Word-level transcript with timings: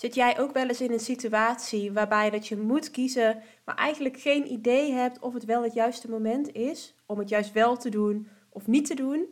Zit 0.00 0.14
jij 0.14 0.38
ook 0.38 0.52
wel 0.52 0.68
eens 0.68 0.80
in 0.80 0.92
een 0.92 1.00
situatie 1.00 1.92
waarbij 1.92 2.30
dat 2.30 2.46
je 2.46 2.56
moet 2.56 2.90
kiezen, 2.90 3.42
maar 3.64 3.74
eigenlijk 3.74 4.20
geen 4.20 4.52
idee 4.52 4.92
hebt 4.92 5.18
of 5.18 5.34
het 5.34 5.44
wel 5.44 5.62
het 5.62 5.74
juiste 5.74 6.10
moment 6.10 6.52
is 6.52 6.94
om 7.06 7.18
het 7.18 7.28
juist 7.28 7.52
wel 7.52 7.76
te 7.76 7.88
doen 7.88 8.28
of 8.50 8.66
niet 8.66 8.86
te 8.86 8.94
doen? 8.94 9.26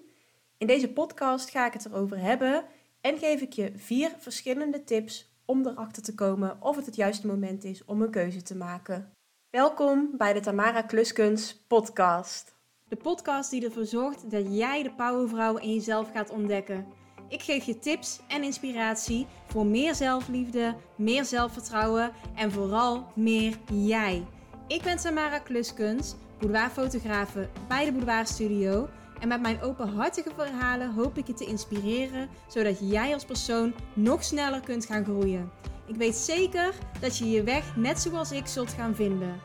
In 0.59 0.67
deze 0.67 0.93
podcast 0.93 1.51
ga 1.51 1.67
ik 1.67 1.73
het 1.73 1.85
erover 1.87 2.19
hebben 2.19 2.65
en 3.01 3.19
geef 3.19 3.41
ik 3.41 3.53
je 3.53 3.73
vier 3.77 4.13
verschillende 4.19 4.85
tips 4.85 5.31
om 5.45 5.67
erachter 5.67 6.03
te 6.03 6.15
komen 6.15 6.57
of 6.61 6.77
het 6.77 6.87
het 6.87 6.97
juiste 6.97 7.27
moment 7.27 7.65
is 7.65 7.85
om 7.85 8.03
een 8.03 8.11
keuze 8.11 8.43
te 8.43 8.57
maken. 8.57 9.13
Welkom 9.51 10.11
bij 10.17 10.33
de 10.33 10.41
Tamara 10.41 10.83
Kluskens 10.83 11.65
podcast. 11.67 12.55
De 12.89 12.97
podcast 12.97 13.51
die 13.51 13.65
ervoor 13.65 13.87
zorgt 13.87 14.31
dat 14.31 14.57
jij 14.57 14.83
de 14.83 14.93
powervrouw 14.93 15.57
in 15.57 15.75
jezelf 15.75 16.11
gaat 16.13 16.31
ontdekken. 16.31 16.87
Ik 17.29 17.43
geef 17.43 17.65
je 17.65 17.79
tips 17.79 18.21
en 18.29 18.43
inspiratie 18.43 19.27
voor 19.47 19.67
meer 19.67 19.95
zelfliefde, 19.95 20.75
meer 20.97 21.25
zelfvertrouwen 21.25 22.13
en 22.35 22.53
vooral 22.53 23.07
meer 23.15 23.59
jij. 23.73 24.27
Ik 24.67 24.83
ben 24.83 24.97
Tamara 24.97 25.39
Kluskens, 25.39 26.15
boudoirfotografe 26.39 27.49
bij 27.69 27.85
de 27.85 27.93
Boudoir 27.93 28.27
Studio. 28.27 28.89
En 29.21 29.29
met 29.29 29.41
mijn 29.41 29.63
openhartige 29.63 30.31
verhalen 30.37 30.95
hoop 30.95 31.19
ik 31.19 31.27
je 31.27 31.35
te 31.35 31.47
inspireren, 31.47 32.29
zodat 32.47 32.91
jij 32.91 33.15
als 33.15 33.25
persoon 33.25 33.75
nog 33.95 34.25
sneller 34.25 34.61
kunt 34.61 34.87
gaan 34.87 35.05
groeien. 35.05 35.51
Ik 35.87 35.97
weet 35.97 36.17
zeker 36.17 36.75
dat 37.01 37.19
je 37.19 37.31
je 37.31 37.43
weg 37.43 37.77
net 37.77 38.01
zoals 38.01 38.33
ik 38.33 38.47
zult 38.47 38.73
gaan 38.73 38.95
vinden. 38.95 39.41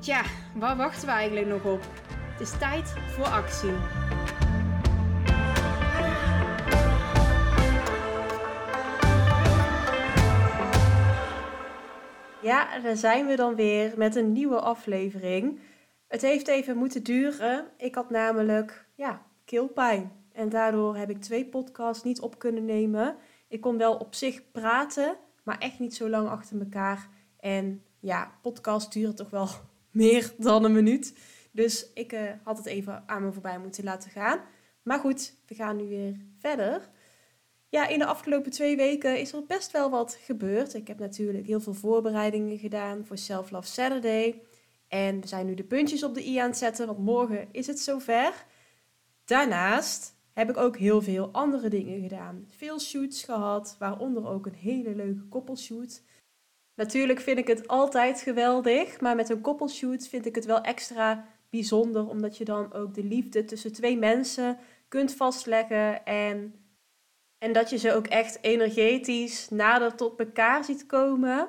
Tja, 0.00 0.22
waar 0.54 0.76
wachten 0.76 1.06
we 1.06 1.12
eigenlijk 1.12 1.46
nog 1.46 1.64
op? 1.64 1.80
Het 2.32 2.40
is 2.40 2.58
tijd 2.58 2.94
voor 3.16 3.26
actie. 3.26 3.72
Ja, 12.44 12.78
daar 12.78 12.96
zijn 12.96 13.26
we 13.26 13.36
dan 13.36 13.54
weer 13.54 13.94
met 13.96 14.16
een 14.16 14.32
nieuwe 14.32 14.60
aflevering. 14.60 15.60
Het 16.08 16.22
heeft 16.22 16.48
even 16.48 16.76
moeten 16.76 17.02
duren. 17.02 17.66
Ik 17.76 17.94
had 17.94 18.10
namelijk 18.10 18.86
ja, 18.94 19.22
keelpijn. 19.44 20.12
En 20.32 20.48
daardoor 20.48 20.96
heb 20.96 21.10
ik 21.10 21.20
twee 21.20 21.46
podcasts 21.46 22.04
niet 22.04 22.20
op 22.20 22.38
kunnen 22.38 22.64
nemen. 22.64 23.16
Ik 23.48 23.60
kon 23.60 23.78
wel 23.78 23.96
op 23.96 24.14
zich 24.14 24.50
praten, 24.50 25.16
maar 25.42 25.58
echt 25.58 25.78
niet 25.78 25.94
zo 25.94 26.08
lang 26.08 26.28
achter 26.28 26.58
elkaar. 26.58 27.08
En 27.40 27.82
ja, 28.00 28.32
podcast 28.42 28.92
duren 28.92 29.14
toch 29.14 29.30
wel 29.30 29.48
meer 29.90 30.34
dan 30.38 30.64
een 30.64 30.72
minuut. 30.72 31.18
Dus 31.52 31.92
ik 31.94 32.12
uh, 32.12 32.30
had 32.42 32.56
het 32.56 32.66
even 32.66 33.02
aan 33.06 33.24
me 33.24 33.32
voorbij 33.32 33.58
moeten 33.58 33.84
laten 33.84 34.10
gaan. 34.10 34.40
Maar 34.82 34.98
goed, 34.98 35.34
we 35.46 35.54
gaan 35.54 35.76
nu 35.76 35.88
weer 35.88 36.16
verder. 36.38 36.88
Ja, 37.74 37.86
in 37.86 37.98
de 37.98 38.06
afgelopen 38.06 38.50
twee 38.50 38.76
weken 38.76 39.18
is 39.18 39.32
er 39.32 39.44
best 39.46 39.70
wel 39.70 39.90
wat 39.90 40.18
gebeurd. 40.20 40.74
Ik 40.74 40.88
heb 40.88 40.98
natuurlijk 40.98 41.46
heel 41.46 41.60
veel 41.60 41.74
voorbereidingen 41.74 42.58
gedaan 42.58 43.04
voor 43.04 43.18
Self 43.18 43.50
Love 43.50 43.66
Saturday. 43.66 44.42
En 44.88 45.20
we 45.20 45.26
zijn 45.26 45.46
nu 45.46 45.54
de 45.54 45.64
puntjes 45.64 46.02
op 46.02 46.14
de 46.14 46.26
i 46.26 46.36
aan 46.36 46.48
het 46.48 46.58
zetten, 46.58 46.86
want 46.86 46.98
morgen 46.98 47.48
is 47.52 47.66
het 47.66 47.80
zover. 47.80 48.44
Daarnaast 49.24 50.14
heb 50.32 50.50
ik 50.50 50.56
ook 50.56 50.76
heel 50.76 51.02
veel 51.02 51.28
andere 51.32 51.68
dingen 51.68 52.00
gedaan. 52.00 52.46
Veel 52.48 52.80
shoots 52.80 53.22
gehad, 53.24 53.76
waaronder 53.78 54.28
ook 54.28 54.46
een 54.46 54.54
hele 54.54 54.94
leuke 54.94 55.24
koppelshoot. 55.28 56.02
Natuurlijk 56.74 57.20
vind 57.20 57.38
ik 57.38 57.46
het 57.46 57.68
altijd 57.68 58.20
geweldig, 58.20 59.00
maar 59.00 59.16
met 59.16 59.28
een 59.28 59.40
koppelshoot 59.40 60.08
vind 60.08 60.26
ik 60.26 60.34
het 60.34 60.44
wel 60.44 60.60
extra 60.60 61.26
bijzonder, 61.50 62.08
omdat 62.08 62.36
je 62.36 62.44
dan 62.44 62.72
ook 62.72 62.94
de 62.94 63.04
liefde 63.04 63.44
tussen 63.44 63.72
twee 63.72 63.98
mensen 63.98 64.58
kunt 64.88 65.14
vastleggen 65.14 66.04
en, 66.04 66.54
en 67.44 67.52
dat 67.52 67.70
je 67.70 67.78
ze 67.78 67.94
ook 67.94 68.06
echt 68.06 68.38
energetisch 68.40 69.48
nader 69.50 69.94
tot 69.94 70.18
elkaar 70.18 70.64
ziet 70.64 70.86
komen. 70.86 71.48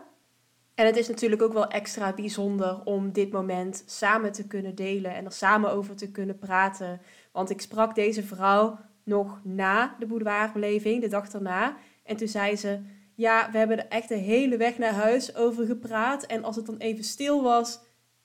En 0.73 0.85
het 0.85 0.97
is 0.97 1.07
natuurlijk 1.07 1.41
ook 1.41 1.53
wel 1.53 1.67
extra 1.67 2.13
bijzonder 2.13 2.81
om 2.83 3.11
dit 3.11 3.31
moment 3.31 3.83
samen 3.85 4.31
te 4.31 4.47
kunnen 4.47 4.75
delen 4.75 5.15
en 5.15 5.25
er 5.25 5.31
samen 5.31 5.71
over 5.71 5.95
te 5.95 6.11
kunnen 6.11 6.37
praten. 6.37 7.01
Want 7.31 7.49
ik 7.49 7.61
sprak 7.61 7.95
deze 7.95 8.23
vrouw 8.23 8.79
nog 9.03 9.39
na 9.43 9.95
de 9.99 10.05
boudoirbeleving, 10.05 11.01
de 11.01 11.07
dag 11.07 11.29
daarna. 11.29 11.75
En 12.03 12.15
toen 12.15 12.27
zei 12.27 12.55
ze, 12.55 12.79
ja, 13.13 13.49
we 13.51 13.57
hebben 13.57 13.77
er 13.77 13.87
echt 13.89 14.09
de 14.09 14.15
hele 14.15 14.57
weg 14.57 14.77
naar 14.77 14.93
huis 14.93 15.35
over 15.35 15.65
gepraat. 15.65 16.25
En 16.25 16.43
als 16.43 16.55
het 16.55 16.65
dan 16.65 16.77
even 16.77 17.03
stil 17.03 17.43
was, 17.43 17.79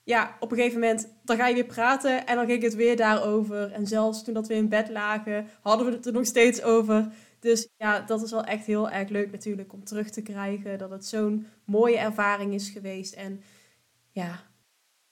ja, 0.05 0.37
op 0.41 0.51
een 0.51 0.57
gegeven 0.57 0.81
moment, 0.81 1.09
dan 1.25 1.37
ga 1.37 1.47
je 1.47 1.55
weer 1.55 1.65
praten 1.65 2.27
en 2.27 2.37
dan 2.37 2.47
ging 2.47 2.63
het 2.63 2.75
weer 2.75 2.97
daarover. 2.97 3.73
En 3.73 3.87
zelfs 3.87 4.25
toen 4.25 4.35
dat 4.35 4.49
we 4.49 4.55
in 4.55 4.69
bed 4.69 4.89
lagen, 4.89 5.49
hadden 5.61 5.87
we 5.87 5.93
het 5.93 6.07
er 6.07 6.13
nog 6.13 6.27
steeds 6.27 6.63
over. 6.63 7.13
Dus 7.41 7.69
ja, 7.77 8.01
dat 8.01 8.23
is 8.23 8.31
wel 8.31 8.45
echt 8.45 8.67
heel 8.67 8.91
erg 8.91 9.09
leuk 9.09 9.31
natuurlijk 9.31 9.73
om 9.73 9.85
terug 9.85 10.11
te 10.11 10.23
krijgen. 10.23 10.79
Dat 10.79 10.91
het 10.91 11.07
zo'n 11.07 11.47
mooie 11.65 11.99
ervaring 11.99 12.55
is 12.55 12.69
geweest. 12.69 13.15
En 13.15 13.43
ja, 14.11 14.41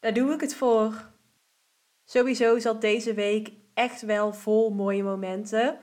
daar 0.00 0.14
doe 0.14 0.32
ik 0.32 0.40
het 0.40 0.54
voor. 0.54 1.10
Sowieso 2.04 2.58
zat 2.58 2.80
deze 2.80 3.14
week 3.14 3.52
echt 3.74 4.02
wel 4.02 4.32
vol 4.32 4.70
mooie 4.70 5.02
momenten. 5.02 5.78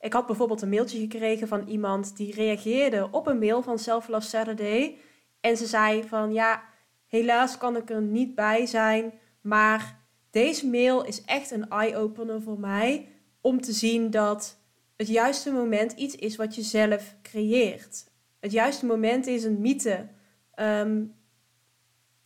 Ik 0.00 0.12
had 0.12 0.26
bijvoorbeeld 0.26 0.62
een 0.62 0.68
mailtje 0.68 0.98
gekregen 0.98 1.48
van 1.48 1.66
iemand 1.66 2.16
die 2.16 2.34
reageerde 2.34 3.08
op 3.10 3.26
een 3.26 3.38
mail 3.38 3.62
van 3.62 3.78
Self 3.78 4.08
Love 4.08 4.26
Saturday. 4.26 4.98
En 5.40 5.56
ze 5.56 5.66
zei 5.66 6.08
van 6.08 6.32
ja, 6.32 6.62
helaas 7.06 7.58
kan 7.58 7.76
ik 7.76 7.90
er 7.90 8.02
niet 8.02 8.34
bij 8.34 8.66
zijn, 8.66 9.12
maar 9.40 10.06
deze 10.30 10.66
mail 10.66 11.04
is 11.04 11.24
echt 11.24 11.50
een 11.50 11.68
eye-opener 11.68 12.42
voor 12.42 12.58
mij 12.60 13.08
om 13.40 13.60
te 13.60 13.72
zien 13.72 14.10
dat 14.10 14.57
het 14.98 15.08
juiste 15.08 15.50
moment 15.50 15.92
iets 15.92 16.14
is 16.14 16.36
wat 16.36 16.54
je 16.54 16.62
zelf 16.62 17.14
creëert. 17.22 18.04
Het 18.40 18.52
juiste 18.52 18.86
moment 18.86 19.26
is 19.26 19.44
een 19.44 19.60
mythe. 19.60 20.08
Ehm, 20.54 21.04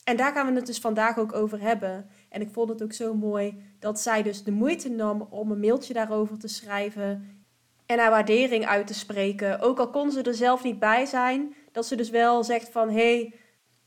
en 0.05 0.17
daar 0.17 0.33
gaan 0.33 0.47
we 0.47 0.53
het 0.53 0.67
dus 0.67 0.79
vandaag 0.79 1.19
ook 1.19 1.33
over 1.33 1.61
hebben. 1.61 2.09
En 2.29 2.41
ik 2.41 2.51
vond 2.51 2.69
het 2.69 2.83
ook 2.83 2.93
zo 2.93 3.15
mooi 3.15 3.63
dat 3.79 4.01
zij 4.01 4.23
dus 4.23 4.45
de 4.45 4.51
moeite 4.51 4.89
nam 4.89 5.27
om 5.31 5.51
een 5.51 5.61
mailtje 5.61 5.93
daarover 5.93 6.39
te 6.39 6.49
schrijven 6.49 7.45
en 7.87 7.99
haar 7.99 8.11
waardering 8.11 8.67
uit 8.67 8.87
te 8.87 8.95
spreken. 8.95 9.61
Ook 9.61 9.79
al 9.79 9.91
kon 9.91 10.11
ze 10.11 10.23
er 10.23 10.35
zelf 10.35 10.63
niet 10.63 10.79
bij 10.79 11.07
zijn, 11.07 11.55
dat 11.73 11.87
ze 11.87 11.97
dus 11.97 12.11
wel 12.11 12.45
zegt 12.45 12.69
van 12.69 12.89
hé, 12.89 12.95
hey, 12.95 13.35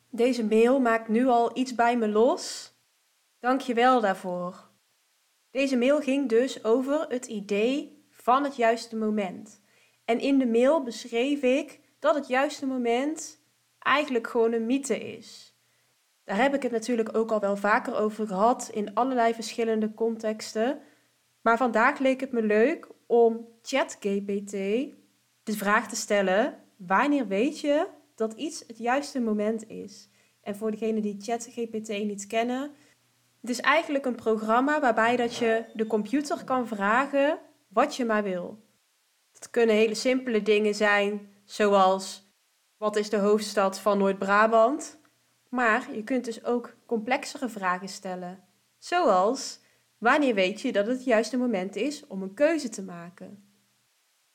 deze 0.09 0.45
mail 0.45 0.79
maakt 0.79 1.07
nu 1.07 1.27
al 1.27 1.57
iets 1.57 1.75
bij 1.75 1.97
me 1.97 2.07
los. 2.07 2.73
Dank 3.39 3.61
je 3.61 3.73
wel 3.73 4.01
daarvoor. 4.01 4.69
Deze 5.51 5.77
mail 5.77 5.99
ging 5.99 6.29
dus 6.29 6.63
over 6.63 7.05
het 7.09 7.25
idee 7.25 7.94
van 8.25 8.43
het 8.43 8.55
juiste 8.55 8.95
moment. 8.95 9.61
En 10.05 10.19
in 10.19 10.37
de 10.37 10.45
mail 10.45 10.83
beschreef 10.83 11.41
ik 11.41 11.79
dat 11.99 12.15
het 12.15 12.27
juiste 12.27 12.65
moment 12.65 13.41
eigenlijk 13.79 14.27
gewoon 14.27 14.53
een 14.53 14.65
mythe 14.65 14.99
is. 14.99 15.55
Daar 16.23 16.41
heb 16.41 16.53
ik 16.53 16.63
het 16.63 16.71
natuurlijk 16.71 17.17
ook 17.17 17.31
al 17.31 17.39
wel 17.39 17.57
vaker 17.57 17.95
over 17.95 18.27
gehad 18.27 18.69
in 18.73 18.93
allerlei 18.93 19.33
verschillende 19.33 19.93
contexten. 19.93 20.79
Maar 21.41 21.57
vandaag 21.57 21.99
leek 21.99 22.19
het 22.19 22.31
me 22.31 22.41
leuk 22.41 22.87
om 23.05 23.47
ChatGPT 23.61 24.51
de 25.43 25.57
vraag 25.57 25.87
te 25.87 25.95
stellen: 25.95 26.63
wanneer 26.77 27.27
weet 27.27 27.59
je 27.59 27.87
dat 28.15 28.33
iets 28.33 28.63
het 28.67 28.77
juiste 28.77 29.19
moment 29.19 29.69
is? 29.69 30.09
En 30.41 30.55
voor 30.55 30.71
degenen 30.71 31.01
die 31.01 31.21
ChatGPT 31.21 31.87
niet 31.87 32.27
kennen, 32.27 32.71
het 33.41 33.49
is 33.49 33.61
eigenlijk 33.61 34.05
een 34.05 34.15
programma 34.15 34.79
waarbij 34.79 35.15
dat 35.15 35.35
je 35.35 35.65
de 35.73 35.87
computer 35.87 36.43
kan 36.43 36.67
vragen 36.67 37.39
wat 37.75 37.95
je 37.95 38.05
maar 38.05 38.23
wil. 38.23 38.59
Het 39.33 39.49
kunnen 39.49 39.75
hele 39.75 39.95
simpele 39.95 40.41
dingen 40.41 40.75
zijn, 40.75 41.29
zoals 41.43 42.23
wat 42.77 42.95
is 42.95 43.09
de 43.09 43.17
hoofdstad 43.17 43.79
van 43.79 43.97
Noord-Brabant? 43.97 44.99
Maar 45.49 45.95
je 45.95 46.03
kunt 46.03 46.25
dus 46.25 46.43
ook 46.43 46.75
complexere 46.85 47.49
vragen 47.49 47.87
stellen, 47.87 48.43
zoals 48.77 49.59
wanneer 49.97 50.33
weet 50.33 50.61
je 50.61 50.71
dat 50.71 50.87
het 50.87 50.95
het 50.95 51.05
juiste 51.05 51.37
moment 51.37 51.75
is 51.75 52.07
om 52.07 52.21
een 52.21 52.33
keuze 52.33 52.69
te 52.69 52.83
maken? 52.83 53.43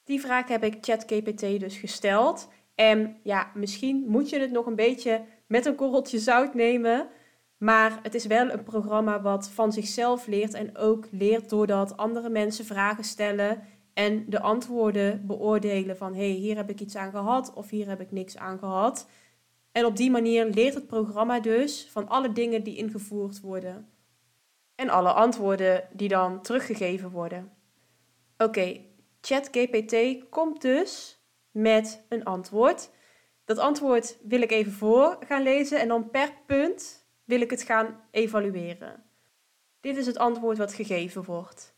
Die 0.04 0.20
vraag 0.20 0.48
heb 0.48 0.64
ik 0.64 0.76
ChatGPT 0.80 1.40
dus 1.40 1.76
gesteld. 1.76 2.48
En 2.74 3.20
ja, 3.22 3.50
misschien 3.54 4.04
moet 4.06 4.28
je 4.28 4.40
het 4.40 4.50
nog 4.50 4.66
een 4.66 4.76
beetje 4.76 5.24
met 5.46 5.66
een 5.66 5.74
korreltje 5.74 6.18
zout 6.18 6.54
nemen. 6.54 7.08
Maar 7.60 7.98
het 8.02 8.14
is 8.14 8.26
wel 8.26 8.50
een 8.50 8.62
programma 8.62 9.22
wat 9.22 9.48
van 9.48 9.72
zichzelf 9.72 10.26
leert 10.26 10.54
en 10.54 10.76
ook 10.76 11.06
leert 11.10 11.50
doordat 11.50 11.96
andere 11.96 12.28
mensen 12.28 12.64
vragen 12.64 13.04
stellen 13.04 13.62
en 13.94 14.30
de 14.30 14.40
antwoorden 14.40 15.26
beoordelen 15.26 15.96
van 15.96 16.14
hé, 16.14 16.30
hey, 16.30 16.38
hier 16.38 16.56
heb 16.56 16.70
ik 16.70 16.80
iets 16.80 16.96
aan 16.96 17.10
gehad 17.10 17.54
of 17.54 17.70
hier 17.70 17.88
heb 17.88 18.00
ik 18.00 18.10
niks 18.10 18.36
aan 18.36 18.58
gehad. 18.58 19.08
En 19.72 19.84
op 19.84 19.96
die 19.96 20.10
manier 20.10 20.46
leert 20.46 20.74
het 20.74 20.86
programma 20.86 21.40
dus 21.40 21.88
van 21.90 22.08
alle 22.08 22.32
dingen 22.32 22.62
die 22.62 22.76
ingevoerd 22.76 23.40
worden 23.40 23.88
en 24.74 24.88
alle 24.88 25.12
antwoorden 25.12 25.88
die 25.92 26.08
dan 26.08 26.42
teruggegeven 26.42 27.10
worden. 27.10 27.52
Oké, 28.38 28.80
ChatGPT 29.20 29.94
komt 30.28 30.60
dus 30.60 31.22
met 31.50 32.04
een 32.08 32.24
antwoord. 32.24 32.90
Dat 33.44 33.58
antwoord 33.58 34.18
wil 34.22 34.42
ik 34.42 34.50
even 34.50 34.72
voor 34.72 35.18
gaan 35.26 35.42
lezen 35.42 35.80
en 35.80 35.88
dan 35.88 36.10
per 36.10 36.32
punt 36.46 36.99
wil 37.30 37.40
ik 37.40 37.50
het 37.50 37.62
gaan 37.62 38.00
evalueren. 38.10 39.02
Dit 39.80 39.96
is 39.96 40.06
het 40.06 40.18
antwoord 40.18 40.58
wat 40.58 40.74
gegeven 40.74 41.24
wordt. 41.24 41.74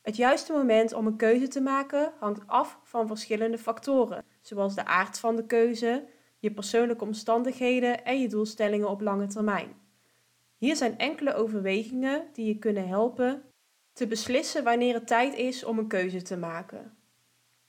Het 0.00 0.16
juiste 0.16 0.52
moment 0.52 0.92
om 0.92 1.06
een 1.06 1.16
keuze 1.16 1.48
te 1.48 1.60
maken 1.60 2.12
hangt 2.18 2.46
af 2.46 2.78
van 2.84 3.06
verschillende 3.06 3.58
factoren, 3.58 4.24
zoals 4.40 4.74
de 4.74 4.84
aard 4.84 5.18
van 5.18 5.36
de 5.36 5.46
keuze, 5.46 6.04
je 6.38 6.52
persoonlijke 6.52 7.04
omstandigheden 7.04 8.04
en 8.04 8.20
je 8.20 8.28
doelstellingen 8.28 8.88
op 8.88 9.00
lange 9.00 9.26
termijn. 9.26 9.76
Hier 10.56 10.76
zijn 10.76 10.98
enkele 10.98 11.34
overwegingen 11.34 12.28
die 12.32 12.46
je 12.46 12.58
kunnen 12.58 12.88
helpen 12.88 13.42
te 13.92 14.06
beslissen 14.06 14.64
wanneer 14.64 14.94
het 14.94 15.06
tijd 15.06 15.34
is 15.34 15.64
om 15.64 15.78
een 15.78 15.88
keuze 15.88 16.22
te 16.22 16.36
maken. 16.36 16.96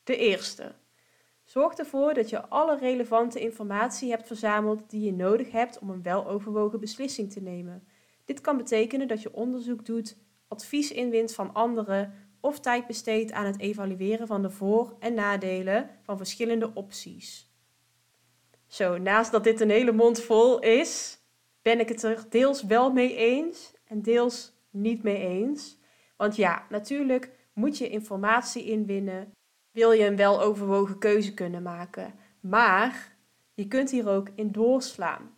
De 0.04 0.18
eerste. 0.18 0.76
Zorg 1.54 1.74
ervoor 1.74 2.14
dat 2.14 2.30
je 2.30 2.48
alle 2.48 2.78
relevante 2.78 3.40
informatie 3.40 4.10
hebt 4.10 4.28
verzameld 4.28 4.90
die 4.90 5.06
je 5.06 5.14
nodig 5.14 5.52
hebt 5.52 5.80
om 5.80 5.90
een 5.90 6.02
weloverwogen 6.02 6.80
beslissing 6.80 7.32
te 7.32 7.42
nemen. 7.42 7.88
Dit 8.26 8.42
kan 8.42 8.58
betekenen 8.58 9.08
dat 9.08 9.22
je 9.22 9.34
onderzoek 9.34 9.86
doet, 9.86 10.18
advies 10.48 10.92
inwint 10.92 11.34
van 11.34 11.54
anderen 11.54 12.14
of 12.40 12.60
tijd 12.60 12.88
besteedt 12.88 13.32
aan 13.32 13.46
het 13.46 13.60
evalueren 13.60 14.28
van 14.28 14.42
de 14.42 14.50
voor- 14.50 14.96
en 15.00 15.14
nadelen 15.14 15.90
van 16.02 16.18
verschillende 16.18 16.72
opties. 16.74 17.52
Zo, 18.68 18.98
naast 18.98 19.32
dat 19.32 19.44
dit 19.44 19.62
een 19.62 19.70
hele 19.70 19.92
mond 19.92 20.22
vol 20.22 20.60
is, 20.60 21.20
ben 21.62 21.80
ik 21.80 21.90
het 21.90 22.04
er 22.04 22.26
deels 22.30 22.64
wel 22.64 22.92
mee 22.92 23.16
eens 23.16 23.74
en 23.86 24.02
deels 24.02 24.54
niet 24.70 25.04
mee 25.04 25.18
eens. 25.18 25.78
Want 26.18 26.36
ja, 26.36 26.66
natuurlijk 26.70 27.32
moet 27.54 27.78
je 27.78 27.90
informatie 27.90 28.64
inwinnen, 28.64 29.34
wil 29.74 29.92
je 29.92 30.06
een 30.06 30.16
weloverwogen 30.16 30.98
keuze 30.98 31.34
kunnen 31.34 31.62
maken. 31.62 32.14
Maar 32.40 33.16
je 33.54 33.68
kunt 33.68 33.92
hier 33.92 34.10
ook 34.10 34.28
in 34.36 34.52
doorslaan. 34.52 35.32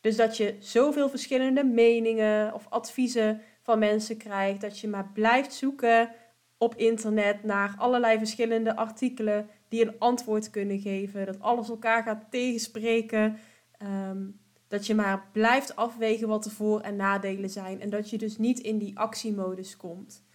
Dus 0.00 0.16
dat 0.16 0.36
je 0.36 0.56
zoveel 0.58 1.08
verschillende 1.08 1.64
meningen 1.64 2.54
of 2.54 2.66
adviezen 2.68 3.40
van 3.62 3.78
mensen 3.78 4.16
krijgt, 4.16 4.60
dat 4.60 4.78
je 4.78 4.88
maar 4.88 5.10
blijft 5.14 5.54
zoeken 5.54 6.10
op 6.58 6.74
internet 6.74 7.44
naar 7.44 7.74
allerlei 7.78 8.18
verschillende 8.18 8.76
artikelen 8.76 9.48
die 9.68 9.86
een 9.86 9.98
antwoord 9.98 10.50
kunnen 10.50 10.78
geven, 10.80 11.26
dat 11.26 11.40
alles 11.40 11.68
elkaar 11.68 12.02
gaat 12.02 12.30
tegenspreken, 12.30 13.38
ehm, 13.78 14.24
dat 14.68 14.86
je 14.86 14.94
maar 14.94 15.28
blijft 15.32 15.76
afwegen 15.76 16.28
wat 16.28 16.44
de 16.44 16.50
voor- 16.50 16.80
en 16.80 16.96
nadelen 16.96 17.50
zijn 17.50 17.80
en 17.80 17.90
dat 17.90 18.10
je 18.10 18.18
dus 18.18 18.38
niet 18.38 18.58
in 18.58 18.78
die 18.78 18.98
actiemodus 18.98 19.76
komt. 19.76 20.25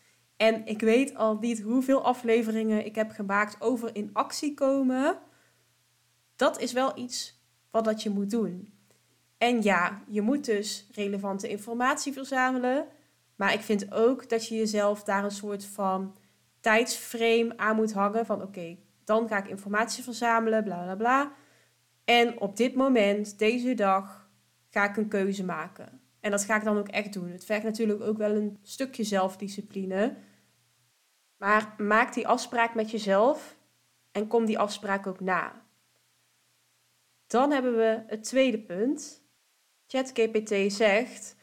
En 0.42 0.66
ik 0.66 0.80
weet 0.80 1.16
al 1.16 1.38
niet 1.38 1.62
hoeveel 1.62 2.04
afleveringen 2.04 2.86
ik 2.86 2.96
heb 2.96 3.12
gemaakt 3.12 3.56
over 3.60 3.96
in 3.96 4.10
actie 4.14 4.54
komen. 4.54 5.20
Dat 6.36 6.60
is 6.60 6.74
wel 6.74 6.98
iets 6.98 7.42
wat 7.72 7.86
dat 7.86 8.04
je 8.04 8.10
moet 8.10 8.30
doen. 8.30 8.74
En 9.38 9.62
ja, 9.62 10.04
je 10.08 10.22
moet 10.22 10.46
dus 10.46 10.88
relevante 10.92 11.50
informatie 11.50 12.14
verzamelen. 12.14 12.88
Maar 13.36 13.54
ik 13.54 13.60
vind 13.60 13.94
ook 13.94 14.30
dat 14.30 14.48
je 14.48 14.56
jezelf 14.56 15.04
daar 15.04 15.24
een 15.24 15.32
soort 15.32 15.66
van 15.66 16.18
tijdsframe 16.60 17.58
aan 17.58 17.76
moet 17.76 17.94
hangen. 17.94 18.26
Van 18.26 18.42
oké, 18.42 18.78
dan 19.04 19.28
ga 19.28 19.38
ik 19.38 19.48
informatie 19.48 20.04
verzamelen, 20.04 20.64
bla 20.64 20.84
bla 20.84 20.96
bla. 20.96 21.32
En 22.06 22.40
op 22.40 22.58
dit 22.58 22.76
moment, 22.76 23.40
deze 23.40 23.74
dag, 23.74 24.30
ga 24.70 24.90
ik 24.90 24.98
een 24.98 25.08
keuze 25.08 25.44
maken. 25.44 26.02
En 26.20 26.32
dat 26.32 26.44
ga 26.44 26.56
ik 26.56 26.64
dan 26.64 26.78
ook 26.78 26.88
echt 26.88 27.14
doen. 27.14 27.30
Het 27.30 27.46
vergt 27.46 27.64
natuurlijk 27.64 28.02
ook 28.02 28.18
wel 28.18 28.36
een 28.36 28.58
stukje 28.62 29.04
zelfdiscipline. 29.04 30.30
Maar 31.42 31.76
maak 31.78 32.14
die 32.14 32.28
afspraak 32.28 32.76
met 32.76 32.92
jezelf 32.92 33.58
en 34.12 34.28
kom 34.28 34.46
die 34.46 34.60
afspraak 34.60 35.08
ook 35.08 35.20
na. 35.20 35.66
Dan 37.28 37.52
hebben 37.52 37.78
we 37.78 38.04
het 38.08 38.24
tweede 38.24 38.60
punt. 38.60 39.24
ChatGPT 39.88 40.74
zegt: 40.74 41.36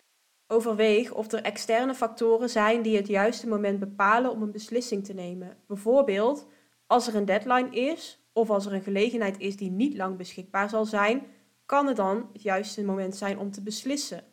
overweeg 0.46 1.12
of 1.12 1.32
er 1.32 1.42
externe 1.42 1.94
factoren 1.94 2.50
zijn 2.50 2.82
die 2.82 2.96
het 2.96 3.06
juiste 3.06 3.48
moment 3.48 3.78
bepalen 3.78 4.30
om 4.30 4.42
een 4.42 4.50
beslissing 4.50 5.04
te 5.04 5.14
nemen. 5.14 5.56
Bijvoorbeeld 5.66 6.46
als 6.86 7.06
er 7.06 7.14
een 7.14 7.24
deadline 7.24 7.70
is 7.70 8.20
of 8.32 8.50
als 8.50 8.66
er 8.66 8.72
een 8.72 8.82
gelegenheid 8.82 9.38
is 9.38 9.56
die 9.56 9.70
niet 9.70 9.96
lang 9.96 10.16
beschikbaar 10.16 10.68
zal 10.68 10.84
zijn, 10.84 11.26
kan 11.66 11.86
het 11.86 11.96
dan 11.96 12.28
het 12.32 12.42
juiste 12.42 12.84
moment 12.84 13.16
zijn 13.16 13.38
om 13.38 13.50
te 13.50 13.62
beslissen. 13.62 14.24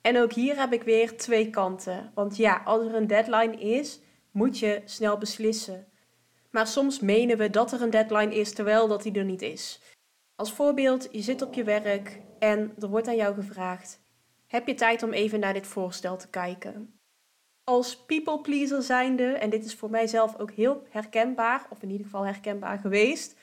En 0.00 0.18
ook 0.18 0.32
hier 0.32 0.56
heb 0.56 0.72
ik 0.72 0.82
weer 0.82 1.16
twee 1.16 1.50
kanten. 1.50 2.10
Want 2.14 2.36
ja, 2.36 2.62
als 2.64 2.86
er 2.86 2.94
een 2.94 3.06
deadline 3.06 3.56
is, 3.56 4.00
moet 4.32 4.58
je 4.58 4.82
snel 4.84 5.18
beslissen. 5.18 5.86
Maar 6.50 6.66
soms 6.66 7.00
menen 7.00 7.38
we 7.38 7.50
dat 7.50 7.72
er 7.72 7.82
een 7.82 7.90
deadline 7.90 8.34
is 8.34 8.52
terwijl 8.52 8.88
dat 8.88 9.02
die 9.02 9.12
er 9.12 9.24
niet 9.24 9.42
is. 9.42 9.80
Als 10.34 10.52
voorbeeld, 10.52 11.08
je 11.10 11.22
zit 11.22 11.42
op 11.42 11.54
je 11.54 11.64
werk 11.64 12.20
en 12.38 12.74
er 12.78 12.88
wordt 12.88 13.08
aan 13.08 13.16
jou 13.16 13.34
gevraagd: 13.34 14.00
heb 14.46 14.66
je 14.66 14.74
tijd 14.74 15.02
om 15.02 15.12
even 15.12 15.40
naar 15.40 15.52
dit 15.52 15.66
voorstel 15.66 16.16
te 16.16 16.28
kijken? 16.28 17.00
Als 17.64 18.04
people 18.04 18.40
pleaser 18.40 18.82
zijnde, 18.82 19.24
en 19.24 19.50
dit 19.50 19.64
is 19.64 19.74
voor 19.74 19.90
mijzelf 19.90 20.38
ook 20.38 20.50
heel 20.50 20.86
herkenbaar, 20.88 21.66
of 21.70 21.82
in 21.82 21.90
ieder 21.90 22.04
geval 22.04 22.24
herkenbaar 22.24 22.78
geweest, 22.78 23.36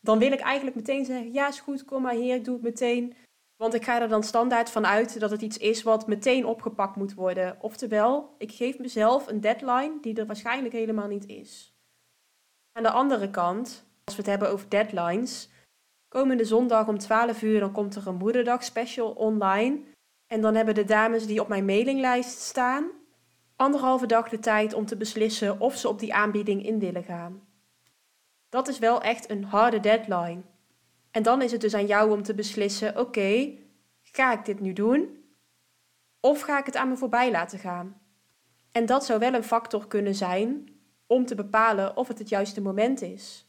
dan 0.00 0.18
wil 0.18 0.32
ik 0.32 0.40
eigenlijk 0.40 0.76
meteen 0.76 1.04
zeggen: 1.04 1.32
ja, 1.32 1.48
is 1.48 1.60
goed, 1.60 1.84
kom 1.84 2.02
maar 2.02 2.14
hier, 2.14 2.34
ik 2.34 2.44
doe 2.44 2.54
het 2.54 2.62
meteen. 2.62 3.14
Want 3.60 3.74
ik 3.74 3.84
ga 3.84 4.00
er 4.00 4.08
dan 4.08 4.22
standaard 4.22 4.70
van 4.70 4.86
uit 4.86 5.20
dat 5.20 5.30
het 5.30 5.42
iets 5.42 5.58
is 5.58 5.82
wat 5.82 6.06
meteen 6.06 6.46
opgepakt 6.46 6.96
moet 6.96 7.14
worden. 7.14 7.56
Oftewel, 7.60 8.34
ik 8.38 8.52
geef 8.52 8.78
mezelf 8.78 9.26
een 9.26 9.40
deadline 9.40 9.98
die 10.00 10.16
er 10.16 10.26
waarschijnlijk 10.26 10.74
helemaal 10.74 11.08
niet 11.08 11.26
is. 11.26 11.74
Aan 12.72 12.82
de 12.82 12.90
andere 12.90 13.30
kant, 13.30 13.86
als 14.04 14.16
we 14.16 14.22
het 14.22 14.30
hebben 14.30 14.50
over 14.50 14.68
deadlines, 14.68 15.48
komende 16.08 16.44
zondag 16.44 16.88
om 16.88 16.98
12 16.98 17.42
uur 17.42 17.60
dan 17.60 17.72
komt 17.72 17.94
er 17.96 18.06
een 18.06 18.14
moederdag 18.14 18.64
special 18.64 19.10
online. 19.10 19.80
En 20.26 20.40
dan 20.40 20.54
hebben 20.54 20.74
de 20.74 20.84
dames 20.84 21.26
die 21.26 21.40
op 21.40 21.48
mijn 21.48 21.64
mailinglijst 21.64 22.40
staan 22.40 22.90
anderhalve 23.56 24.06
dag 24.06 24.28
de 24.28 24.38
tijd 24.38 24.74
om 24.74 24.86
te 24.86 24.96
beslissen 24.96 25.60
of 25.60 25.76
ze 25.76 25.88
op 25.88 25.98
die 25.98 26.14
aanbieding 26.14 26.66
in 26.66 26.78
willen 26.78 27.04
gaan. 27.04 27.48
Dat 28.48 28.68
is 28.68 28.78
wel 28.78 29.02
echt 29.02 29.30
een 29.30 29.44
harde 29.44 29.80
deadline. 29.80 30.42
En 31.10 31.22
dan 31.22 31.42
is 31.42 31.52
het 31.52 31.60
dus 31.60 31.74
aan 31.74 31.86
jou 31.86 32.10
om 32.12 32.22
te 32.22 32.34
beslissen: 32.34 32.98
oké, 32.98 33.58
ga 34.02 34.32
ik 34.32 34.44
dit 34.44 34.60
nu 34.60 34.72
doen? 34.72 35.24
Of 36.20 36.40
ga 36.40 36.58
ik 36.58 36.66
het 36.66 36.76
aan 36.76 36.88
me 36.88 36.96
voorbij 36.96 37.30
laten 37.30 37.58
gaan? 37.58 38.00
En 38.72 38.86
dat 38.86 39.04
zou 39.04 39.18
wel 39.18 39.34
een 39.34 39.44
factor 39.44 39.86
kunnen 39.86 40.14
zijn 40.14 40.68
om 41.06 41.26
te 41.26 41.34
bepalen 41.34 41.96
of 41.96 42.08
het 42.08 42.18
het 42.18 42.28
juiste 42.28 42.60
moment 42.60 43.02
is. 43.02 43.48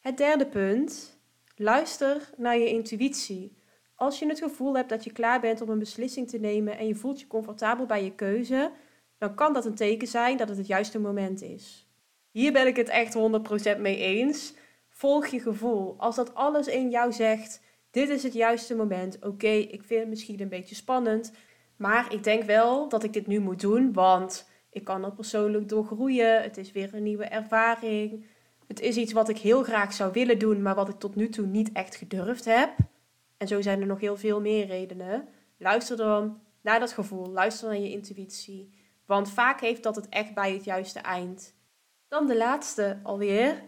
Het 0.00 0.16
derde 0.16 0.46
punt: 0.46 1.20
luister 1.56 2.30
naar 2.36 2.58
je 2.58 2.68
intuïtie. 2.68 3.60
Als 3.94 4.18
je 4.18 4.26
het 4.26 4.38
gevoel 4.38 4.76
hebt 4.76 4.88
dat 4.88 5.04
je 5.04 5.12
klaar 5.12 5.40
bent 5.40 5.60
om 5.60 5.68
een 5.68 5.78
beslissing 5.78 6.28
te 6.28 6.38
nemen 6.38 6.78
en 6.78 6.86
je 6.86 6.94
voelt 6.94 7.20
je 7.20 7.26
comfortabel 7.26 7.86
bij 7.86 8.04
je 8.04 8.14
keuze, 8.14 8.72
dan 9.18 9.34
kan 9.34 9.52
dat 9.52 9.64
een 9.64 9.74
teken 9.74 10.08
zijn 10.08 10.36
dat 10.36 10.48
het 10.48 10.58
het 10.58 10.66
juiste 10.66 11.00
moment 11.00 11.42
is. 11.42 11.86
Hier 12.30 12.52
ben 12.52 12.66
ik 12.66 12.76
het 12.76 12.88
echt 12.88 13.16
100% 13.76 13.80
mee 13.80 13.96
eens. 13.96 14.54
Volg 14.92 15.26
je 15.26 15.40
gevoel. 15.40 15.94
Als 15.98 16.16
dat 16.16 16.34
alles 16.34 16.66
in 16.66 16.90
jou 16.90 17.12
zegt, 17.12 17.60
dit 17.90 18.08
is 18.08 18.22
het 18.22 18.32
juiste 18.32 18.74
moment. 18.74 19.24
Oké, 19.24 19.48
ik 19.48 19.82
vind 19.84 20.00
het 20.00 20.08
misschien 20.08 20.40
een 20.40 20.48
beetje 20.48 20.74
spannend, 20.74 21.32
maar 21.76 22.12
ik 22.12 22.24
denk 22.24 22.42
wel 22.42 22.88
dat 22.88 23.02
ik 23.02 23.12
dit 23.12 23.26
nu 23.26 23.38
moet 23.40 23.60
doen, 23.60 23.92
want 23.92 24.48
ik 24.70 24.84
kan 24.84 25.04
er 25.04 25.12
persoonlijk 25.12 25.68
door 25.68 25.84
groeien. 25.84 26.42
Het 26.42 26.56
is 26.56 26.72
weer 26.72 26.94
een 26.94 27.02
nieuwe 27.02 27.24
ervaring. 27.24 28.26
Het 28.66 28.80
is 28.80 28.96
iets 28.96 29.12
wat 29.12 29.28
ik 29.28 29.38
heel 29.38 29.62
graag 29.62 29.92
zou 29.92 30.12
willen 30.12 30.38
doen, 30.38 30.62
maar 30.62 30.74
wat 30.74 30.88
ik 30.88 30.98
tot 30.98 31.14
nu 31.14 31.28
toe 31.28 31.46
niet 31.46 31.72
echt 31.72 31.96
gedurfd 31.96 32.44
heb. 32.44 32.70
En 33.36 33.48
zo 33.48 33.60
zijn 33.60 33.80
er 33.80 33.86
nog 33.86 34.00
heel 34.00 34.16
veel 34.16 34.40
meer 34.40 34.66
redenen. 34.66 35.28
Luister 35.58 35.96
dan 35.96 36.40
naar 36.60 36.80
dat 36.80 36.92
gevoel. 36.92 37.26
Luister 37.26 37.68
naar 37.68 37.78
je 37.78 37.90
intuïtie. 37.90 38.74
Want 39.06 39.30
vaak 39.30 39.60
heeft 39.60 39.82
dat 39.82 39.96
het 39.96 40.08
echt 40.08 40.34
bij 40.34 40.52
het 40.52 40.64
juiste 40.64 41.00
eind. 41.00 41.54
Dan 42.08 42.26
de 42.26 42.36
laatste 42.36 42.98
alweer. 43.02 43.62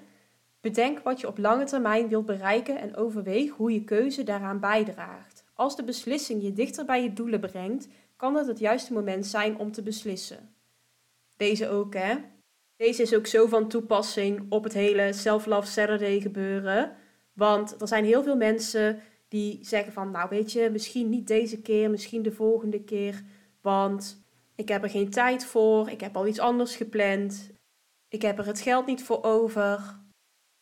Bedenk 0.64 0.98
wat 0.98 1.20
je 1.20 1.26
op 1.26 1.38
lange 1.38 1.64
termijn 1.64 2.08
wilt 2.08 2.26
bereiken 2.26 2.78
en 2.78 2.96
overweeg 2.96 3.50
hoe 3.50 3.72
je 3.72 3.84
keuze 3.84 4.22
daaraan 4.22 4.60
bijdraagt. 4.60 5.44
Als 5.54 5.76
de 5.76 5.84
beslissing 5.84 6.42
je 6.42 6.52
dichter 6.52 6.84
bij 6.84 7.02
je 7.02 7.12
doelen 7.12 7.40
brengt, 7.40 7.88
kan 8.16 8.34
het 8.34 8.46
het 8.46 8.58
juiste 8.58 8.92
moment 8.92 9.26
zijn 9.26 9.58
om 9.58 9.72
te 9.72 9.82
beslissen. 9.82 10.54
Deze 11.36 11.68
ook, 11.68 11.94
hè? 11.94 12.14
Deze 12.76 13.02
is 13.02 13.14
ook 13.14 13.26
zo 13.26 13.46
van 13.46 13.68
toepassing 13.68 14.46
op 14.48 14.64
het 14.64 14.72
hele 14.72 15.12
Self-Love 15.12 15.66
Saturday 15.66 16.20
gebeuren. 16.20 16.96
Want 17.32 17.80
er 17.80 17.88
zijn 17.88 18.04
heel 18.04 18.22
veel 18.22 18.36
mensen 18.36 19.00
die 19.28 19.58
zeggen 19.62 19.92
van, 19.92 20.10
nou 20.10 20.28
weet 20.28 20.52
je, 20.52 20.68
misschien 20.72 21.08
niet 21.08 21.26
deze 21.26 21.60
keer, 21.62 21.90
misschien 21.90 22.22
de 22.22 22.32
volgende 22.32 22.80
keer. 22.80 23.22
Want 23.60 24.24
ik 24.54 24.68
heb 24.68 24.82
er 24.82 24.90
geen 24.90 25.10
tijd 25.10 25.44
voor. 25.44 25.90
Ik 25.90 26.00
heb 26.00 26.16
al 26.16 26.26
iets 26.26 26.38
anders 26.38 26.76
gepland. 26.76 27.50
Ik 28.08 28.22
heb 28.22 28.38
er 28.38 28.46
het 28.46 28.60
geld 28.60 28.86
niet 28.86 29.02
voor 29.02 29.22
over. 29.22 30.02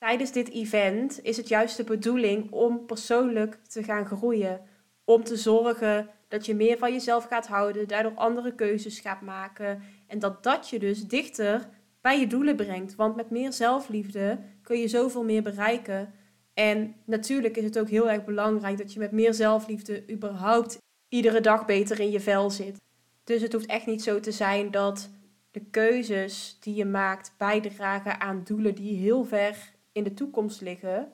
Tijdens 0.03 0.33
dit 0.33 0.51
event 0.51 1.21
is 1.23 1.37
het 1.37 1.49
juist 1.49 1.77
de 1.77 1.85
bedoeling 1.85 2.51
om 2.51 2.87
persoonlijk 2.87 3.59
te 3.69 3.83
gaan 3.83 4.07
groeien. 4.07 4.61
Om 5.05 5.25
te 5.25 5.37
zorgen 5.37 6.09
dat 6.29 6.47
je 6.47 6.55
meer 6.55 6.79
van 6.79 6.93
jezelf 6.93 7.25
gaat 7.25 7.47
houden, 7.47 7.89
daardoor 7.89 8.15
andere 8.15 8.55
keuzes 8.55 9.01
gaat 9.01 9.21
maken. 9.21 9.83
En 10.07 10.19
dat 10.19 10.43
dat 10.43 10.69
je 10.69 10.79
dus 10.79 11.07
dichter 11.07 11.69
bij 12.01 12.21
je 12.21 12.27
doelen 12.27 12.57
brengt. 12.57 12.95
Want 12.95 13.17
met 13.17 13.31
meer 13.31 13.53
zelfliefde 13.53 14.39
kun 14.63 14.79
je 14.79 14.89
zoveel 14.89 15.25
meer 15.25 15.43
bereiken. 15.43 16.13
En 16.55 16.95
natuurlijk 17.05 17.57
is 17.57 17.65
het 17.65 17.79
ook 17.79 17.89
heel 17.89 18.11
erg 18.11 18.25
belangrijk 18.25 18.79
dat 18.79 18.93
je 18.93 18.99
met 18.99 19.13
meer 19.13 19.35
zelfliefde 19.35 20.11
überhaupt 20.11 20.79
iedere 21.09 21.41
dag 21.41 21.67
beter 21.67 22.01
in 22.01 22.11
je 22.11 22.21
vel 22.21 22.51
zit. 22.51 22.81
Dus 23.25 23.43
het 23.43 23.53
hoeft 23.53 23.67
echt 23.67 23.87
niet 23.87 24.03
zo 24.03 24.21
te 24.21 24.33
zijn 24.33 24.71
dat 24.71 25.11
de 25.51 25.61
keuzes 25.71 26.57
die 26.61 26.75
je 26.75 26.85
maakt 26.85 27.35
bijdragen 27.39 28.21
aan 28.21 28.43
doelen 28.45 28.75
die 28.75 28.97
heel 28.97 29.25
ver 29.25 29.73
in 29.93 30.05
de 30.05 30.15
toekomst 30.15 30.61
liggen. 30.61 31.13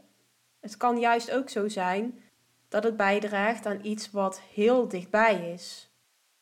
Het 0.60 0.76
kan 0.76 0.98
juist 0.98 1.30
ook 1.30 1.48
zo 1.48 1.68
zijn 1.68 2.22
dat 2.68 2.84
het 2.84 2.96
bijdraagt 2.96 3.66
aan 3.66 3.84
iets 3.84 4.10
wat 4.10 4.40
heel 4.54 4.88
dichtbij 4.88 5.52
is. 5.52 5.90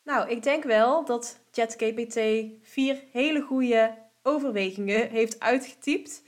Nou, 0.02 0.30
ik 0.30 0.42
denk 0.42 0.64
wel 0.64 1.04
dat 1.04 1.40
ChatGPT 1.50 2.20
vier 2.62 3.02
hele 3.12 3.40
goede 3.40 3.94
overwegingen 4.22 5.10
heeft 5.10 5.40
uitgetypt. 5.40 6.22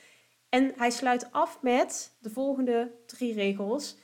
En 0.48 0.72
hij 0.76 0.90
sluit 0.90 1.32
af 1.32 1.58
met 1.62 2.16
de 2.20 2.30
volgende 2.30 2.92
drie 3.06 3.34
regels. 3.34 3.96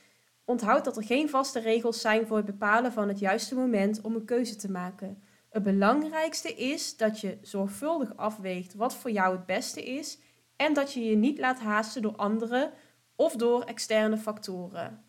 Onthoud 0.45 0.85
dat 0.85 0.97
er 0.97 1.03
geen 1.03 1.29
vaste 1.29 1.59
regels 1.59 2.01
zijn 2.01 2.27
voor 2.27 2.37
het 2.37 2.45
bepalen 2.45 2.91
van 2.91 3.07
het 3.07 3.19
juiste 3.19 3.55
moment 3.55 4.01
om 4.01 4.15
een 4.15 4.25
keuze 4.25 4.55
te 4.55 4.71
maken. 4.71 5.23
Het 5.49 5.63
belangrijkste 5.63 6.53
is 6.53 6.97
dat 6.97 7.19
je 7.19 7.37
zorgvuldig 7.41 8.17
afweegt 8.17 8.73
wat 8.73 8.95
voor 8.95 9.11
jou 9.11 9.35
het 9.35 9.45
beste 9.45 9.83
is 9.83 10.19
en 10.55 10.73
dat 10.73 10.93
je 10.93 11.03
je 11.05 11.15
niet 11.15 11.39
laat 11.39 11.59
haasten 11.59 12.01
door 12.01 12.15
anderen 12.15 12.71
of 13.15 13.35
door 13.35 13.63
externe 13.63 14.17
factoren. 14.17 15.03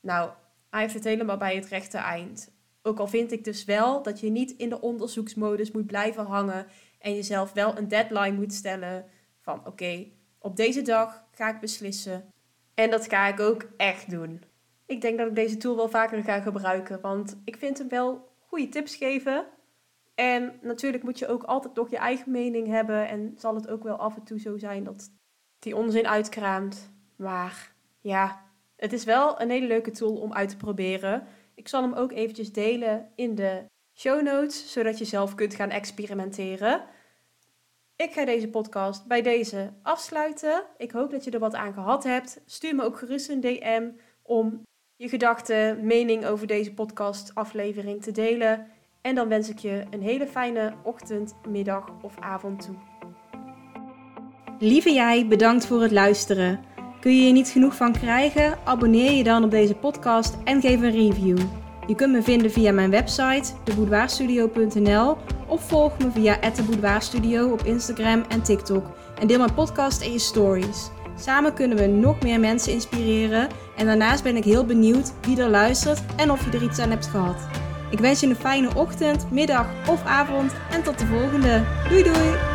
Nou, 0.00 0.30
hij 0.70 0.80
heeft 0.80 0.94
het 0.94 1.04
helemaal 1.04 1.36
bij 1.36 1.54
het 1.54 1.66
rechte 1.66 1.98
eind. 1.98 2.52
Ook 2.82 2.98
al 2.98 3.06
vind 3.06 3.32
ik 3.32 3.44
dus 3.44 3.64
wel 3.64 4.02
dat 4.02 4.20
je 4.20 4.30
niet 4.30 4.50
in 4.50 4.68
de 4.68 4.80
onderzoeksmodus 4.80 5.70
moet 5.70 5.86
blijven 5.86 6.24
hangen 6.24 6.66
en 6.98 7.14
jezelf 7.14 7.52
wel 7.52 7.78
een 7.78 7.88
deadline 7.88 8.36
moet 8.36 8.52
stellen 8.52 9.04
van 9.40 9.66
oké, 9.66 10.06
op 10.38 10.56
deze 10.56 10.82
dag 10.82 11.24
ga 11.30 11.54
ik 11.54 11.60
beslissen. 11.60 12.32
En 12.74 12.90
dat 12.90 13.08
ga 13.08 13.28
ik 13.28 13.40
ook 13.40 13.66
echt 13.76 14.10
doen. 14.10 14.42
Ik 14.86 15.00
denk 15.00 15.18
dat 15.18 15.28
ik 15.28 15.34
deze 15.34 15.56
tool 15.56 15.76
wel 15.76 15.88
vaker 15.88 16.22
ga 16.22 16.40
gebruiken, 16.40 17.00
want 17.00 17.40
ik 17.44 17.56
vind 17.56 17.78
hem 17.78 17.88
wel 17.88 18.28
goede 18.38 18.68
tips 18.68 18.96
geven. 18.96 19.46
En 20.14 20.58
natuurlijk 20.62 21.02
moet 21.02 21.18
je 21.18 21.28
ook 21.28 21.42
altijd 21.42 21.74
nog 21.74 21.90
je 21.90 21.96
eigen 21.96 22.30
mening 22.30 22.66
hebben 22.66 23.08
en 23.08 23.34
zal 23.36 23.54
het 23.54 23.68
ook 23.68 23.82
wel 23.82 23.96
af 23.96 24.16
en 24.16 24.22
toe 24.24 24.40
zo 24.40 24.58
zijn 24.58 24.84
dat 24.84 25.10
die 25.58 25.76
onzin 25.76 26.08
uitkraamt. 26.08 26.90
Maar 27.16 27.72
ja, 28.00 28.44
het 28.76 28.92
is 28.92 29.04
wel 29.04 29.40
een 29.40 29.50
hele 29.50 29.66
leuke 29.66 29.90
tool 29.90 30.16
om 30.16 30.32
uit 30.32 30.48
te 30.48 30.56
proberen. 30.56 31.26
Ik 31.54 31.68
zal 31.68 31.82
hem 31.82 31.92
ook 31.92 32.12
eventjes 32.12 32.52
delen 32.52 33.10
in 33.14 33.34
de 33.34 33.64
show 33.94 34.22
notes, 34.22 34.72
zodat 34.72 34.98
je 34.98 35.04
zelf 35.04 35.34
kunt 35.34 35.54
gaan 35.54 35.70
experimenteren. 35.70 36.84
Ik 37.96 38.12
ga 38.12 38.24
deze 38.24 38.48
podcast 38.48 39.06
bij 39.06 39.22
deze 39.22 39.72
afsluiten. 39.82 40.64
Ik 40.76 40.90
hoop 40.90 41.10
dat 41.10 41.24
je 41.24 41.30
er 41.30 41.38
wat 41.38 41.54
aan 41.54 41.72
gehad 41.72 42.04
hebt. 42.04 42.40
Stuur 42.46 42.74
me 42.74 42.82
ook 42.82 42.98
gerust 42.98 43.28
een 43.28 43.40
DM 43.40 43.90
om 44.22 44.62
je 44.96 45.08
gedachten, 45.08 45.86
mening 45.86 46.26
over 46.26 46.46
deze 46.46 46.74
podcast 46.74 47.34
aflevering 47.34 48.02
te 48.02 48.10
delen. 48.10 48.70
En 49.04 49.14
dan 49.14 49.28
wens 49.28 49.48
ik 49.48 49.58
je 49.58 49.82
een 49.90 50.02
hele 50.02 50.26
fijne 50.26 50.72
ochtend, 50.82 51.34
middag 51.48 51.84
of 52.00 52.14
avond 52.20 52.66
toe. 52.66 52.74
Lieve 54.58 54.92
jij, 54.92 55.26
bedankt 55.26 55.66
voor 55.66 55.82
het 55.82 55.90
luisteren. 55.90 56.60
Kun 57.00 57.16
je 57.16 57.26
er 57.26 57.32
niet 57.32 57.48
genoeg 57.48 57.76
van 57.76 57.92
krijgen? 57.92 58.58
Abonneer 58.64 59.12
je 59.12 59.24
dan 59.24 59.44
op 59.44 59.50
deze 59.50 59.74
podcast 59.74 60.36
en 60.44 60.60
geef 60.60 60.80
een 60.80 60.90
review. 60.90 61.38
Je 61.86 61.94
kunt 61.94 62.12
me 62.12 62.22
vinden 62.22 62.50
via 62.50 62.72
mijn 62.72 62.90
website, 62.90 63.52
deboudoirstudio.nl 63.64 65.16
of 65.46 65.68
volg 65.68 65.98
me 65.98 66.10
via 66.10 66.38
@deboudoirstudio 66.54 67.52
op 67.52 67.62
Instagram 67.62 68.24
en 68.28 68.42
TikTok 68.42 68.86
en 69.20 69.26
deel 69.26 69.38
mijn 69.38 69.54
podcast 69.54 70.02
in 70.02 70.12
je 70.12 70.18
stories. 70.18 70.90
Samen 71.16 71.54
kunnen 71.54 71.76
we 71.76 71.86
nog 71.86 72.22
meer 72.22 72.40
mensen 72.40 72.72
inspireren 72.72 73.48
en 73.76 73.86
daarnaast 73.86 74.22
ben 74.22 74.36
ik 74.36 74.44
heel 74.44 74.64
benieuwd 74.64 75.12
wie 75.20 75.40
er 75.40 75.50
luistert 75.50 76.02
en 76.16 76.30
of 76.30 76.44
je 76.44 76.56
er 76.56 76.64
iets 76.64 76.78
aan 76.78 76.90
hebt 76.90 77.06
gehad. 77.06 77.63
Ik 77.90 77.98
wens 77.98 78.20
je 78.20 78.26
een 78.26 78.36
fijne 78.36 78.74
ochtend, 78.74 79.30
middag 79.30 79.66
of 79.88 80.04
avond 80.04 80.52
en 80.70 80.82
tot 80.82 80.98
de 80.98 81.06
volgende. 81.06 81.62
Doei 81.88 82.02
doei! 82.02 82.53